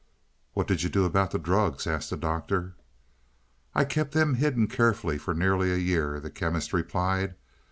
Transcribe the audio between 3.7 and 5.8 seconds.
"I kept them hidden carefully for nearly a